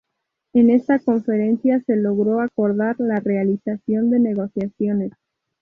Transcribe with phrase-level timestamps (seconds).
[0.53, 5.11] En esta conferencia se logró acordar la realización de negociaciones.